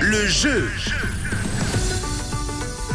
[0.00, 0.68] Le jeu.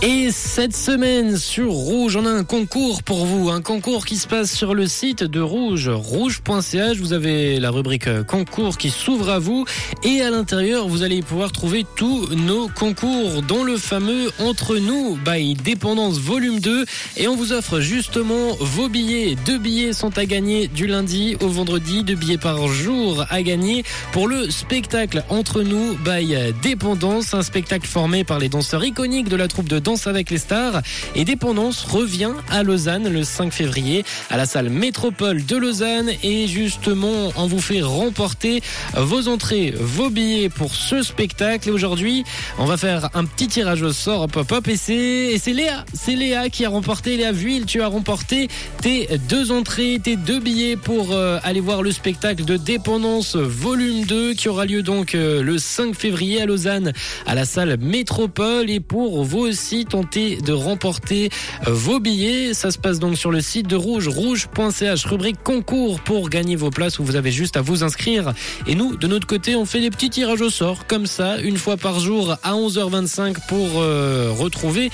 [0.00, 4.28] Et cette semaine sur Rouge, on a un concours pour vous, un concours qui se
[4.28, 6.98] passe sur le site de Rouge, rouge.ch.
[6.98, 9.64] Vous avez la rubrique euh, concours qui s'ouvre à vous
[10.04, 15.18] et à l'intérieur, vous allez pouvoir trouver tous nos concours, dont le fameux Entre nous
[15.24, 16.84] by Dépendance volume 2
[17.16, 19.34] et on vous offre justement vos billets.
[19.46, 23.82] Deux billets sont à gagner du lundi au vendredi, deux billets par jour à gagner
[24.12, 29.34] pour le spectacle Entre nous by Dépendance, un spectacle formé par les danseurs iconiques de
[29.34, 30.82] la troupe de Danse avec les stars.
[31.14, 36.10] Et Dépendance revient à Lausanne le 5 février à la salle Métropole de Lausanne.
[36.22, 38.62] Et justement, on vous fait remporter
[38.94, 41.70] vos entrées, vos billets pour ce spectacle.
[41.70, 42.24] Et aujourd'hui,
[42.58, 44.28] on va faire un petit tirage au sort,
[44.76, 47.16] c'est, et c'est Léa, c'est Léa qui a remporté.
[47.16, 48.48] Léa Vuille, tu as remporté
[48.82, 54.04] tes deux entrées, tes deux billets pour euh, aller voir le spectacle de Dépendance volume
[54.04, 56.92] 2 qui aura lieu donc euh, le 5 février à Lausanne
[57.26, 58.68] à la salle Métropole.
[58.68, 61.30] Et pour vous aussi, tenter de remporter
[61.66, 62.54] euh, vos billets.
[62.54, 66.70] Ça se passe donc sur le site de Rouge, rouge.ch, rubrique concours pour gagner vos
[66.70, 68.32] places où vous avez juste à vous inscrire.
[68.66, 71.56] Et nous, de notre côté, on fait des petits tirages au sort comme ça, une
[71.56, 74.90] fois par jour à 11h25 pour euh, retrouver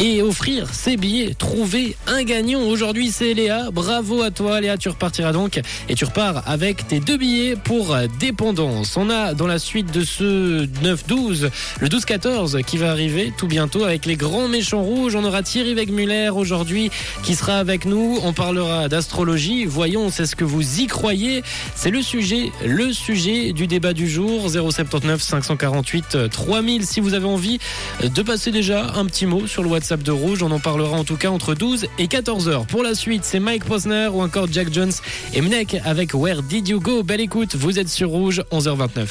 [0.00, 1.34] et offrir ces billets.
[1.34, 2.62] Trouver un gagnant.
[2.62, 3.70] Aujourd'hui, c'est Léa.
[3.70, 4.78] Bravo à toi, Léa.
[4.78, 8.96] Tu repartiras donc et tu repars avec tes deux billets pour dépendance.
[8.96, 13.84] On a dans la suite de ce 9-12, le 12-14 qui va arriver tout bientôt
[13.84, 15.14] avec les grands méchants rouges.
[15.14, 16.90] On aura Thierry Wegmuller aujourd'hui
[17.22, 18.18] qui sera avec nous.
[18.22, 19.66] On parlera d'astrologie.
[19.66, 21.42] Voyons, c'est ce que vous y croyez.
[21.74, 24.48] C'est le sujet, le sujet du débat du jour.
[24.48, 27.58] 079 548 3000 si vous avez envie
[28.02, 30.42] de passer déjà un petit mot sur le WhatsApp de Rouge.
[30.42, 32.66] On en parlera en tout cas entre 12 et 14 heures.
[32.66, 34.92] Pour la suite, c'est Mike Posner ou encore Jack Jones
[35.34, 37.02] et Mnek avec Where Did You Go?
[37.02, 39.08] Belle écoute, vous êtes sur Rouge, 11h29.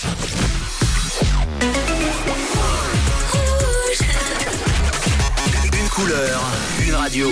[5.74, 6.42] Une couleur,
[6.88, 7.28] une radio.